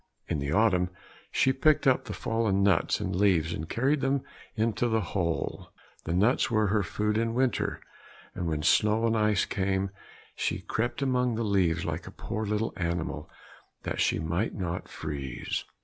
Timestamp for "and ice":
9.05-9.45